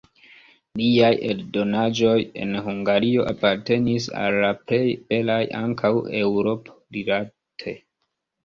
Liaj 0.79 1.09
eldonaĵoj 1.33 2.15
en 2.45 2.55
Hungario 2.69 3.27
apartenis 3.33 4.09
al 4.23 4.39
la 4.45 4.49
plej 4.63 4.83
belaj 5.13 5.39
ankaŭ 5.63 5.93
Eŭropo-rilate. 6.23 7.77